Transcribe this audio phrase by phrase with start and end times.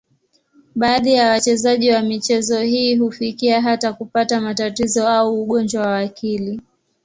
[0.75, 6.61] Baadhi ya wachezaji wa michezo hii hufikia hata kupata matatizo au ugonjwa wa akili.